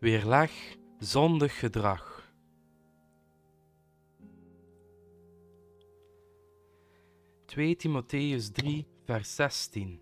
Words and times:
Weerleg 0.00 0.76
zondig 0.98 1.58
gedrag. 1.58 2.32
Twee 7.44 7.76
Timotheus 7.76 8.50
3, 8.50 8.86
vers 9.04 9.34
16. 9.34 10.00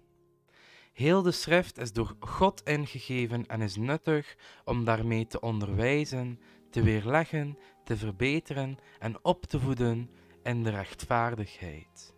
Heel 0.93 1.23
de 1.23 1.31
schrift 1.31 1.79
is 1.79 1.93
door 1.93 2.17
God 2.21 2.63
ingegeven 2.63 3.47
en 3.47 3.61
is 3.61 3.77
nuttig 3.77 4.37
om 4.65 4.85
daarmee 4.85 5.27
te 5.27 5.41
onderwijzen, 5.41 6.41
te 6.79 6.85
weerleggen, 6.85 7.59
te 7.85 7.97
verbeteren 7.97 8.79
en 8.99 9.25
op 9.25 9.45
te 9.45 9.61
voeden 9.61 10.11
in 10.43 10.63
de 10.63 10.71
rechtvaardigheid. 10.71 12.15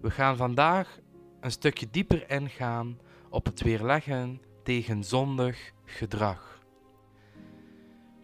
We 0.00 0.10
gaan 0.10 0.36
vandaag 0.36 0.98
een 1.40 1.50
stukje 1.50 1.90
dieper 1.90 2.30
ingaan 2.30 2.98
op 3.30 3.44
het 3.44 3.62
weerleggen 3.62 4.42
tegen 4.62 5.04
zondig 5.04 5.72
gedrag. 5.84 6.62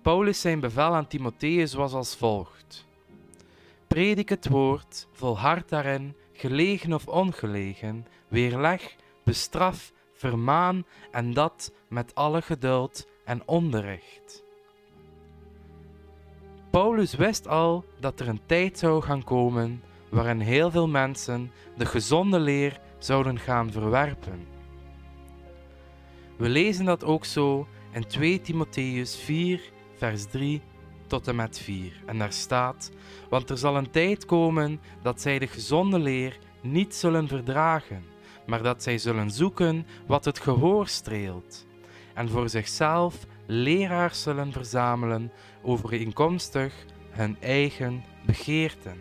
Paulus 0.03 0.41
zijn 0.41 0.61
bevel 0.61 0.95
aan 0.95 1.07
Timotheus 1.07 1.75
was 1.75 1.93
als 1.93 2.17
volgt: 2.17 2.87
Predik 3.87 4.29
het 4.29 4.49
woord, 4.49 5.09
volhard 5.13 5.69
daarin, 5.69 6.17
gelegen 6.33 6.93
of 6.93 7.09
ongelegen, 7.09 8.07
weerleg, 8.29 8.97
bestraf, 9.25 9.93
vermaan 10.21 10.85
en 11.11 11.33
dat 11.33 11.73
met 11.89 12.15
alle 12.15 12.43
geduld 12.43 13.07
en 13.25 13.43
onderricht. 13.49 14.45
Paulus 16.71 17.15
wist 17.15 17.49
al 17.49 17.85
dat 18.01 18.21
er 18.21 18.29
een 18.29 18.41
tijd 18.47 18.79
zou 18.79 19.03
gaan 19.03 19.25
komen 19.25 19.83
waarin 20.11 20.41
heel 20.41 20.71
veel 20.71 20.89
mensen 20.89 21.53
de 21.77 21.87
gezonde 21.87 22.39
leer 22.39 22.81
zouden 22.99 23.39
gaan 23.39 23.73
verwerpen. 23.73 24.47
We 26.37 26.49
lezen 26.49 26.85
dat 26.85 27.05
ook 27.05 27.25
zo 27.25 27.67
in 27.93 28.07
2 28.07 28.41
Timotheus 28.41 29.17
4, 29.17 29.61
vers 29.97 30.25
3 30.25 30.63
tot 31.07 31.29
en 31.29 31.37
met 31.37 31.59
4. 31.59 32.03
En 32.07 32.19
daar 32.19 32.33
staat: 32.33 32.91
Want 33.29 33.51
er 33.51 33.59
zal 33.59 33.77
een 33.77 33.91
tijd 33.91 34.25
komen 34.25 34.81
dat 35.03 35.21
zij 35.21 35.39
de 35.39 35.47
gezonde 35.47 35.99
leer 35.99 36.39
niet 36.61 36.95
zullen 36.95 37.29
verdragen, 37.29 38.05
maar 38.51 38.63
dat 38.63 38.83
zij 38.83 38.99
zullen 38.99 39.31
zoeken 39.31 39.87
wat 40.07 40.25
het 40.25 40.39
gehoor 40.39 40.89
streelt, 40.89 41.67
en 42.15 42.29
voor 42.29 42.49
zichzelf 42.49 43.27
leraars 43.47 44.23
zullen 44.23 44.53
verzamelen 44.53 45.33
overeenkomstig 45.63 46.75
hun 47.11 47.37
eigen 47.41 48.05
begeerten. 48.27 49.01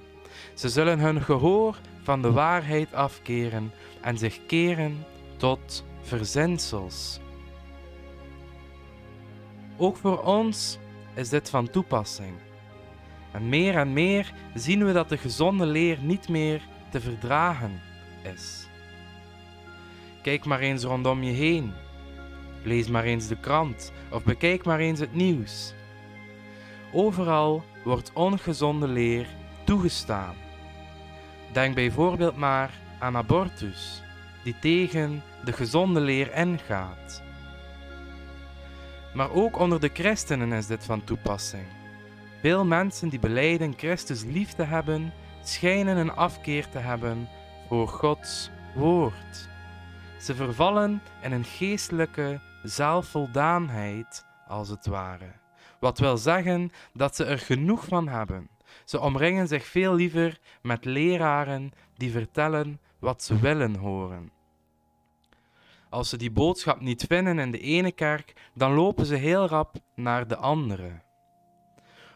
Ze 0.54 0.70
zullen 0.70 1.00
hun 1.00 1.22
gehoor 1.22 1.80
van 2.04 2.22
de 2.22 2.32
waarheid 2.32 2.94
afkeren 2.94 3.72
en 4.02 4.18
zich 4.18 4.46
keren 4.46 5.06
tot 5.38 5.86
verzinsels. 6.02 7.20
Ook 9.78 9.98
voor 9.98 10.24
ons 10.24 10.78
is 11.16 11.30
dit 11.30 11.50
van 11.50 11.70
toepassing. 11.70 12.34
En 13.32 13.50
meer 13.50 13.76
en 13.76 13.94
meer 13.94 14.34
zien 14.54 14.86
we 14.86 14.94
dat 14.94 15.10
de 15.10 15.18
gezonde 15.18 15.66
leer 15.66 15.98
niet 16.02 16.30
meer 16.30 16.62
te 16.92 17.02
verdragen 17.02 17.82
is. 18.34 18.69
Kijk 20.22 20.46
maar 20.46 20.60
eens 20.60 20.84
rondom 20.84 21.24
je 21.24 21.32
heen. 21.32 21.74
Lees 22.64 22.88
maar 22.88 23.04
eens 23.04 23.28
de 23.28 23.38
krant 23.38 23.92
of 24.12 24.24
bekijk 24.24 24.66
maar 24.66 24.80
eens 24.80 25.00
het 25.00 25.14
nieuws. 25.14 25.74
Overal 26.92 27.64
wordt 27.84 28.12
ongezonde 28.14 28.88
leer 28.88 29.28
toegestaan. 29.64 30.36
Denk 31.52 31.76
bijvoorbeeld 31.76 32.36
maar 32.36 32.72
aan 33.00 33.18
abortus, 33.18 34.02
die 34.44 34.56
tegen 34.60 35.24
de 35.44 35.52
gezonde 35.52 36.00
leer 36.00 36.36
ingaat. 36.36 37.24
Maar 39.14 39.32
ook 39.32 39.60
onder 39.60 39.80
de 39.80 39.90
christenen 39.94 40.52
is 40.52 40.68
dit 40.68 40.86
van 40.86 41.04
toepassing. 41.04 41.66
Veel 42.42 42.66
mensen 42.66 43.10
die 43.10 43.20
beleiden 43.20 43.74
Christus 43.78 44.24
lief 44.24 44.54
te 44.54 44.64
hebben, 44.64 45.14
schijnen 45.44 45.98
een 45.98 46.12
afkeer 46.12 46.70
te 46.70 46.78
hebben 46.78 47.30
voor 47.68 47.88
Gods 47.88 48.50
woord. 48.76 49.50
Ze 50.20 50.36
vervallen 50.36 51.02
in 51.22 51.32
een 51.32 51.44
geestelijke 51.44 52.40
zelfvoldaanheid, 52.64 54.26
als 54.48 54.70
het 54.70 54.86
ware. 54.86 55.32
Wat 55.80 56.00
wil 56.00 56.18
zeggen 56.18 56.72
dat 56.94 57.16
ze 57.16 57.26
er 57.26 57.40
genoeg 57.40 57.86
van 57.86 58.08
hebben. 58.08 58.50
Ze 58.86 59.00
omringen 59.00 59.48
zich 59.48 59.66
veel 59.66 59.94
liever 59.94 60.40
met 60.62 60.86
leraren 60.86 61.72
die 61.94 62.12
vertellen 62.12 62.80
wat 63.00 63.24
ze 63.24 63.40
willen 63.40 63.76
horen. 63.76 64.32
Als 65.90 66.10
ze 66.10 66.18
die 66.18 66.32
boodschap 66.32 66.80
niet 66.80 67.06
vinden 67.08 67.40
in 67.40 67.52
de 67.52 67.60
ene 67.60 67.92
kerk, 67.92 68.34
dan 68.54 68.74
lopen 68.74 69.06
ze 69.06 69.16
heel 69.16 69.48
rap 69.48 69.76
naar 69.96 70.28
de 70.28 70.36
andere. 70.36 71.02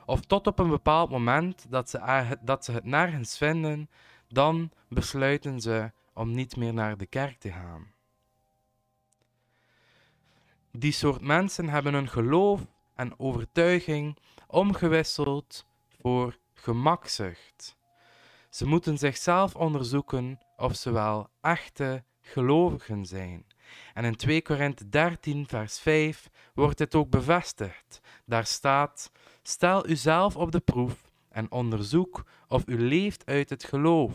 Of 0.05 0.21
tot 0.21 0.47
op 0.47 0.59
een 0.59 0.69
bepaald 0.69 1.09
moment 1.09 1.65
dat 1.69 1.89
ze, 1.89 2.37
dat 2.41 2.65
ze 2.65 2.71
het 2.71 2.85
nergens 2.85 3.37
vinden, 3.37 3.89
dan 4.27 4.71
besluiten 4.89 5.59
ze 5.61 5.91
om 6.13 6.31
niet 6.31 6.55
meer 6.55 6.73
naar 6.73 6.97
de 6.97 7.05
kerk 7.05 7.39
te 7.39 7.51
gaan. 7.51 7.92
Die 10.78 10.91
soort 10.91 11.22
mensen 11.22 11.69
hebben 11.69 11.94
hun 11.94 12.09
geloof 12.09 12.61
en 12.95 13.19
overtuiging 13.19 14.17
omgewisseld 14.47 15.66
voor 16.01 16.38
gemakzucht. 16.53 17.78
Ze 18.50 18.66
moeten 18.66 18.97
zichzelf 18.97 19.56
onderzoeken 19.56 20.39
of 20.57 20.75
ze 20.75 20.91
wel 20.91 21.29
echte 21.41 22.03
gelovigen 22.22 23.06
zijn. 23.06 23.45
En 23.94 24.06
in 24.06 24.16
2 24.16 24.41
Korinthe 24.41 24.89
13, 24.89 25.47
vers 25.47 25.79
5 25.79 26.29
wordt 26.53 26.78
dit 26.78 26.95
ook 26.95 27.09
bevestigd. 27.09 28.01
Daar 28.25 28.45
staat: 28.45 29.12
Stel 29.44 29.88
uzelf 29.88 30.35
op 30.35 30.51
de 30.51 30.59
proef 30.59 31.12
en 31.29 31.51
onderzoek 31.51 32.25
of 32.47 32.63
u 32.66 32.79
leeft 32.79 33.25
uit 33.25 33.50
het 33.50 33.63
geloof. 33.63 34.13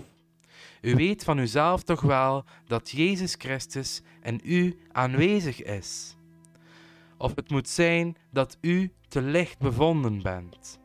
U 0.80 0.94
weet 0.94 1.24
van 1.24 1.38
uzelf 1.38 1.82
toch 1.82 2.00
wel 2.00 2.44
dat 2.66 2.90
Jezus 2.90 3.34
Christus 3.34 4.02
in 4.22 4.40
u 4.44 4.78
aanwezig 4.92 5.62
is. 5.62 6.17
Of 7.18 7.34
het 7.34 7.50
moet 7.50 7.68
zijn 7.68 8.16
dat 8.30 8.58
u 8.60 8.92
te 9.08 9.22
licht 9.22 9.58
bevonden 9.58 10.22
bent. 10.22 10.80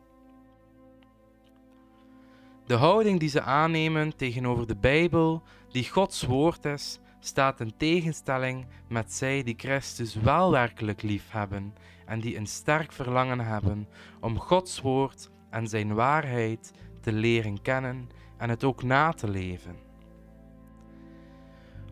De 2.66 2.75
houding 2.75 3.19
die 3.19 3.29
ze 3.29 3.41
aannemen 3.41 4.16
tegenover 4.16 4.67
de 4.67 4.75
Bijbel, 4.75 5.44
die 5.69 5.89
Gods 5.89 6.23
woord 6.23 6.66
is, 6.66 6.99
staat 7.19 7.59
in 7.59 7.77
tegenstelling 7.77 8.67
met 8.88 9.13
zij 9.13 9.44
die 9.44 9.55
Christus 9.57 10.16
wel 10.16 10.51
werkelijk 10.51 11.01
lief 11.01 11.31
hebben 11.31 11.73
en 12.05 12.19
die 12.19 12.38
een 12.38 12.47
sterk 12.47 12.91
verlangen 12.91 13.39
hebben 13.39 13.88
om 14.19 14.39
Gods 14.39 14.81
woord 14.81 15.31
en 15.50 15.67
zijn 15.67 15.94
waarheid 15.94 16.73
te 17.01 17.11
leren 17.11 17.61
kennen 17.61 18.09
en 18.38 18.50
het 18.50 18.63
ook 18.63 18.83
na 18.83 19.11
te 19.11 19.29
leven. 19.29 19.75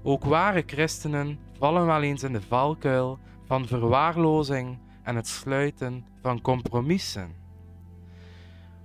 Ook 0.03 0.23
ware 0.23 0.63
christenen 0.65 1.39
vallen 1.57 1.85
wel 1.85 2.01
eens 2.01 2.23
in 2.23 2.33
de 2.33 2.41
valkuil 2.41 3.19
van 3.51 3.67
verwaarlozing 3.67 4.77
en 5.03 5.15
het 5.15 5.27
sluiten 5.27 6.05
van 6.21 6.41
compromissen. 6.41 7.35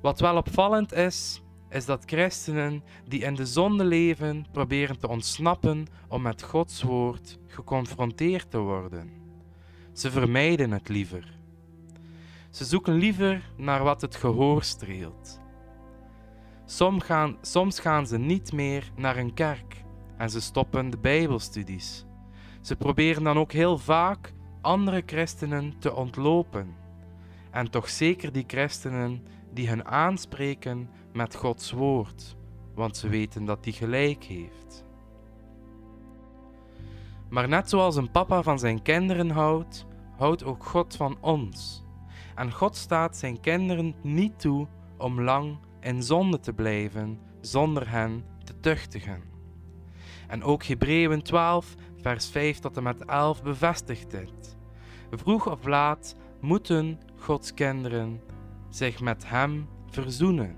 Wat 0.01 0.21
wel 0.21 0.37
opvallend 0.37 0.93
is, 0.93 1.43
is 1.71 1.85
dat 1.85 2.03
christenen 2.07 2.83
die 3.09 3.21
in 3.21 3.35
de 3.35 3.47
zonde 3.47 3.85
leven 3.85 4.47
proberen 4.53 4.99
te 4.99 5.09
ontsnappen 5.09 5.87
om 6.09 6.23
met 6.23 6.43
Gods 6.43 6.83
woord 6.83 7.39
geconfronteerd 7.47 8.51
te 8.51 8.59
worden. 8.59 9.11
Ze 9.93 10.11
vermijden 10.11 10.71
het 10.71 10.89
liever. 10.89 11.39
Ze 12.51 12.65
zoeken 12.65 12.95
liever 12.95 13.51
naar 13.57 13.83
wat 13.83 14.01
het 14.01 14.17
gehoor 14.17 14.63
streelt. 14.63 15.41
Soms 16.65 17.05
gaan, 17.05 17.37
soms 17.41 17.81
gaan 17.81 18.07
ze 18.07 18.19
niet 18.19 18.53
meer 18.53 18.91
naar 18.97 19.17
een 19.17 19.35
kerk 19.35 19.85
en 20.17 20.31
ze 20.31 20.41
stoppen 20.41 20.91
de 20.91 20.99
Bijbelstudies. 20.99 22.05
Ze 22.61 22.77
proberen 22.77 23.23
dan 23.23 23.39
ook 23.39 23.53
heel 23.53 23.79
vaak 23.79 24.35
andere 24.67 25.03
christenen 25.07 25.79
te 25.79 25.95
ontlopen. 25.95 26.75
En 27.51 27.71
toch 27.71 27.89
zeker 27.89 28.33
die 28.33 28.45
christenen 28.47 29.27
die 29.53 29.69
hen 29.69 29.87
aanspreken 29.87 30.91
met 31.13 31.35
Gods 31.35 31.73
woord, 31.73 32.37
want 32.75 32.97
ze 32.97 33.09
weten 33.09 33.45
dat 33.45 33.65
die 33.65 33.73
gelijk 33.73 34.25
heeft. 34.25 34.85
Maar 37.29 37.49
net 37.49 37.69
zoals 37.69 37.97
een 37.97 38.11
papa 38.11 38.43
van 38.43 38.59
zijn 38.59 38.83
kinderen 38.83 39.31
houdt, 39.31 39.87
houdt 40.17 40.45
ook 40.45 40.65
God 40.65 40.97
van 40.97 41.17
ons. 41.21 41.85
En 42.35 42.53
God 42.53 42.77
staat 42.77 43.17
zijn 43.17 43.41
kinderen 43.41 43.95
niet 44.03 44.41
toe 44.41 44.67
om 44.99 45.21
lang 45.21 45.59
in 45.81 46.03
zonde 46.03 46.41
te 46.41 46.53
blijven 46.53 47.21
zonder 47.41 47.91
hen 47.91 48.25
te 48.45 48.61
tuchtigen. 48.61 49.23
En 50.29 50.43
ook 50.43 50.65
Hebreeën 50.65 51.23
12, 51.23 51.75
vers 52.01 52.31
5 52.31 52.59
tot 52.59 52.77
en 52.77 52.83
met 52.83 53.05
11 53.05 53.43
bevestigt 53.43 54.11
dit. 54.11 54.56
Vroeg 55.11 55.51
of 55.51 55.67
laat 55.67 56.17
moeten 56.41 57.01
Gods 57.17 57.55
kinderen 57.55 58.21
zich 58.69 59.01
met 59.01 59.29
Hem 59.29 59.69
verzoenen. 59.91 60.57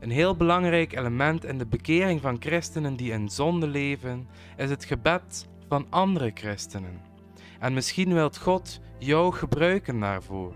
Een 0.00 0.10
heel 0.10 0.36
belangrijk 0.36 0.92
element 0.92 1.44
in 1.44 1.58
de 1.58 1.66
bekering 1.66 2.20
van 2.20 2.36
christenen 2.40 2.96
die 2.96 3.12
in 3.12 3.28
zonde 3.28 3.66
leven, 3.66 4.28
is 4.56 4.70
het 4.70 4.84
gebed 4.84 5.46
van 5.68 5.86
andere 5.90 6.30
christenen. 6.34 7.00
En 7.58 7.74
misschien 7.74 8.12
wilt 8.12 8.38
God 8.38 8.80
jou 8.98 9.32
gebruiken 9.32 10.00
daarvoor. 10.00 10.54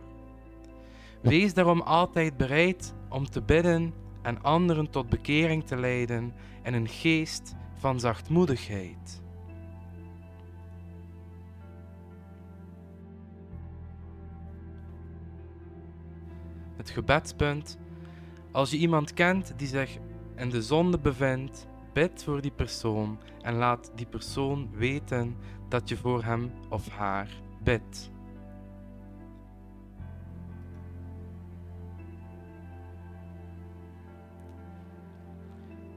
Wees 1.20 1.54
daarom 1.54 1.80
altijd 1.80 2.36
bereid 2.36 2.94
om 3.08 3.30
te 3.30 3.42
bidden 3.42 3.94
en 4.22 4.42
anderen 4.42 4.90
tot 4.90 5.08
bekering 5.08 5.66
te 5.66 5.76
leiden 5.76 6.32
in 6.62 6.74
een 6.74 6.88
geest 6.88 7.54
van 7.74 8.00
zachtmoedigheid. 8.00 9.22
Het 16.80 16.90
gebedspunt. 16.90 17.78
Als 18.52 18.70
je 18.70 18.76
iemand 18.76 19.14
kent 19.14 19.52
die 19.56 19.68
zich 19.68 19.98
in 20.36 20.48
de 20.48 20.62
zonde 20.62 20.98
bevindt, 20.98 21.66
bid 21.92 22.24
voor 22.24 22.40
die 22.40 22.50
persoon 22.50 23.18
en 23.42 23.54
laat 23.54 23.92
die 23.94 24.06
persoon 24.06 24.70
weten 24.72 25.36
dat 25.68 25.88
je 25.88 25.96
voor 25.96 26.24
hem 26.24 26.50
of 26.68 26.88
haar 26.88 27.28
bidt. 27.62 28.10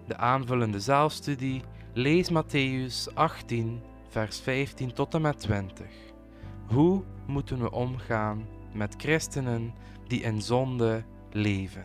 De 0.07 0.17
aanvullende 0.17 0.79
zaalstudie 0.79 1.61
lees 1.93 2.31
Matthäus 2.31 3.13
18, 3.13 3.81
vers 4.07 4.39
15 4.39 4.93
tot 4.93 5.13
en 5.13 5.21
met 5.21 5.39
20. 5.39 5.85
Hoe 6.67 7.03
moeten 7.27 7.59
we 7.59 7.71
omgaan 7.71 8.61
met 8.73 8.95
christenen 8.97 9.73
die 10.07 10.21
in 10.21 10.41
zonde 10.41 11.03
leven? 11.31 11.83